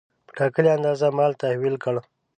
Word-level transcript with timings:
په 0.25 0.31
ټاکلې 0.37 0.69
اندازه 0.77 1.07
مال 1.17 1.31
تحویل 1.41 1.75
کړ. 1.83 1.95